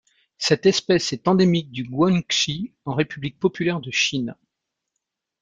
Cette 0.39 0.65
espèce 0.65 1.13
est 1.13 1.27
endémique 1.27 1.69
du 1.69 1.83
Guangxi 1.83 2.73
en 2.85 2.95
République 2.95 3.37
populaire 3.37 3.79
de 3.79 3.91
Chine. 3.91 4.35